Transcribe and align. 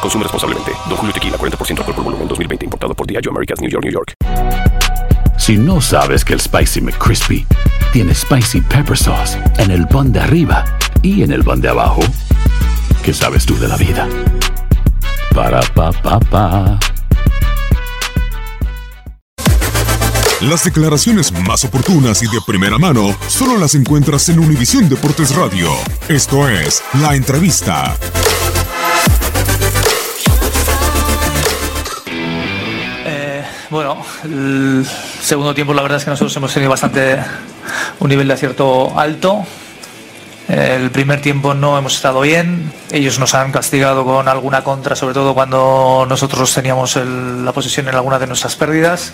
Consume 0.00 0.24
responsablemente. 0.24 0.72
Don 0.88 0.96
Julio 0.96 1.12
Tequila, 1.12 1.36
40% 1.36 1.78
alcohol 1.78 1.94
por 1.94 2.04
volumen, 2.04 2.28
2020. 2.28 2.64
Importado 2.64 2.94
por 2.94 3.06
Diageo 3.06 3.30
Americas, 3.30 3.60
New 3.60 3.70
York, 3.70 3.84
New 3.84 3.92
York. 3.92 4.14
Si 5.38 5.56
no 5.56 5.80
sabes 5.80 6.24
que 6.24 6.34
el 6.34 6.40
Spicy 6.40 6.80
McCrispy 6.80 7.46
tiene 7.92 8.14
Spicy 8.14 8.60
Pepper 8.60 8.98
Sauce 8.98 9.38
en 9.58 9.70
el 9.70 9.86
pan 9.86 10.12
de 10.12 10.20
arriba 10.20 10.64
y 11.02 11.22
en 11.22 11.32
el 11.32 11.42
pan 11.42 11.60
de 11.60 11.68
abajo, 11.68 12.00
¿qué 13.02 13.14
sabes 13.14 13.46
tú 13.46 13.58
de 13.58 13.68
la 13.68 13.76
vida? 13.76 14.08
Para, 15.34 15.60
pa, 15.74 15.92
pa, 15.92 16.20
pa. 16.20 16.78
Las 20.42 20.64
declaraciones 20.64 21.32
más 21.32 21.64
oportunas 21.64 22.22
y 22.22 22.26
de 22.26 22.40
primera 22.46 22.78
mano 22.78 23.16
solo 23.26 23.58
las 23.58 23.74
encuentras 23.74 24.28
en 24.28 24.38
Univisión 24.38 24.88
Deportes 24.88 25.34
Radio. 25.34 25.70
Esto 26.08 26.48
es 26.48 26.82
La 27.00 27.16
Entrevista. 27.16 27.96
Bueno, 33.70 33.98
el 34.24 34.86
segundo 35.20 35.54
tiempo 35.54 35.74
la 35.74 35.82
verdad 35.82 35.98
es 35.98 36.04
que 36.04 36.10
nosotros 36.10 36.34
hemos 36.38 36.54
tenido 36.54 36.70
bastante 36.70 37.18
un 38.00 38.08
nivel 38.08 38.26
de 38.26 38.32
acierto 38.32 38.98
alto. 38.98 39.44
El 40.48 40.90
primer 40.90 41.20
tiempo 41.20 41.52
no 41.52 41.76
hemos 41.76 41.94
estado 41.94 42.22
bien. 42.22 42.72
Ellos 42.90 43.18
nos 43.18 43.34
han 43.34 43.52
castigado 43.52 44.06
con 44.06 44.26
alguna 44.26 44.64
contra, 44.64 44.96
sobre 44.96 45.12
todo 45.12 45.34
cuando 45.34 46.06
nosotros 46.08 46.54
teníamos 46.54 46.96
la 46.96 47.52
posesión 47.52 47.86
en 47.88 47.94
alguna 47.94 48.18
de 48.18 48.26
nuestras 48.26 48.56
pérdidas. 48.56 49.12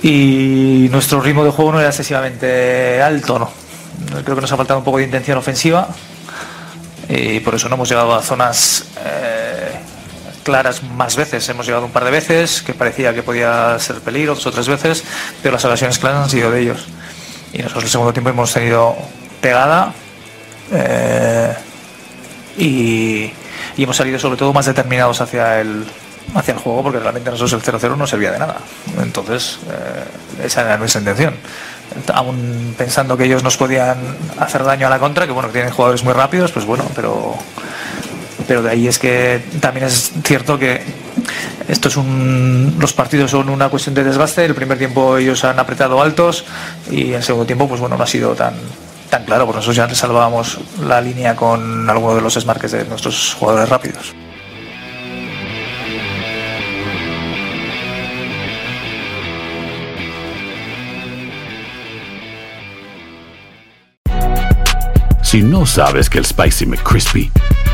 Y 0.00 0.86
nuestro 0.92 1.20
ritmo 1.20 1.42
de 1.42 1.50
juego 1.50 1.72
no 1.72 1.80
era 1.80 1.88
excesivamente 1.88 3.02
alto. 3.02 3.40
¿no? 3.40 3.50
Creo 4.22 4.36
que 4.36 4.42
nos 4.42 4.52
ha 4.52 4.56
faltado 4.56 4.78
un 4.78 4.84
poco 4.84 4.98
de 4.98 5.04
intención 5.04 5.36
ofensiva. 5.36 5.88
Y 7.08 7.40
por 7.40 7.56
eso 7.56 7.68
no 7.68 7.74
hemos 7.74 7.88
llegado 7.88 8.14
a 8.14 8.22
zonas 8.22 8.84
eh, 9.04 9.72
claras 10.48 10.82
más 10.82 11.14
veces. 11.14 11.46
Hemos 11.50 11.66
llegado 11.66 11.84
un 11.84 11.92
par 11.92 12.06
de 12.06 12.10
veces, 12.10 12.62
que 12.62 12.72
parecía 12.72 13.12
que 13.12 13.22
podía 13.22 13.78
ser 13.78 14.00
peligro, 14.00 14.34
dos 14.34 14.46
o 14.46 14.50
tres 14.50 14.66
veces, 14.66 15.04
pero 15.42 15.52
las 15.52 15.64
ocasiones 15.66 15.98
claras 15.98 16.22
han 16.22 16.30
sido 16.30 16.50
de 16.50 16.62
ellos. 16.62 16.86
Y 17.52 17.58
nosotros 17.58 17.84
el 17.84 17.90
segundo 17.90 18.14
tiempo 18.14 18.30
hemos 18.30 18.50
tenido 18.50 18.96
pegada 19.42 19.92
eh, 20.72 21.54
y, 22.56 23.30
y, 23.76 23.82
hemos 23.82 23.94
salido 23.94 24.18
sobre 24.18 24.38
todo 24.38 24.54
más 24.54 24.64
determinados 24.64 25.20
hacia 25.20 25.60
el, 25.60 25.84
hacia 26.34 26.54
el 26.54 26.60
juego, 26.60 26.82
porque 26.82 26.98
realmente 26.98 27.30
nosotros 27.30 27.52
el 27.62 27.74
0-0 27.74 27.94
no 27.98 28.06
servía 28.06 28.32
de 28.32 28.38
nada. 28.38 28.56
Entonces, 29.02 29.58
eh, 29.70 30.46
esa 30.46 30.62
era 30.62 30.78
nuestra 30.78 31.00
intención. 31.00 31.34
Aún 32.14 32.74
pensando 32.78 33.18
que 33.18 33.24
ellos 33.24 33.42
nos 33.42 33.58
podían 33.58 33.98
hacer 34.38 34.64
daño 34.64 34.86
a 34.86 34.90
la 34.90 34.98
contra, 34.98 35.26
que 35.26 35.32
bueno, 35.32 35.50
que 35.50 35.58
tienen 35.58 35.74
jugadores 35.74 36.02
muy 36.04 36.14
rápidos, 36.14 36.52
pues 36.52 36.64
bueno, 36.64 36.86
pero 36.94 37.36
pero 38.48 38.62
de 38.62 38.70
ahí 38.70 38.88
es 38.88 38.98
que 38.98 39.42
también 39.60 39.86
es 39.86 40.10
cierto 40.24 40.58
que 40.58 40.80
esto 41.68 41.90
los 42.78 42.92
partidos 42.94 43.30
son 43.30 43.50
una 43.50 43.68
cuestión 43.68 43.94
de 43.94 44.02
desgaste. 44.02 44.46
El 44.46 44.54
primer 44.54 44.78
tiempo 44.78 45.18
ellos 45.18 45.44
han 45.44 45.58
apretado 45.58 46.00
altos 46.00 46.46
y 46.90 47.12
en 47.12 47.22
segundo 47.22 47.44
tiempo, 47.46 47.68
pues 47.68 47.78
bueno, 47.78 47.98
no 47.98 48.02
ha 48.02 48.06
sido 48.06 48.34
tan 48.34 48.54
tan 49.10 49.24
claro, 49.24 49.44
porque 49.46 49.58
nosotros 49.58 49.76
ya 49.76 49.94
salvábamos 49.94 50.58
la 50.82 51.00
línea 51.00 51.36
con 51.36 51.88
alguno 51.88 52.14
de 52.14 52.22
los 52.22 52.34
desmarques 52.34 52.72
de 52.72 52.84
nuestros 52.84 53.34
jugadores 53.34 53.68
rápidos. 53.68 54.14
Si 65.22 65.42
no 65.42 65.66
sabes 65.66 66.08
que 66.08 66.18
el 66.18 66.24
Spicy 66.24 66.64
McCrispy 66.64 67.30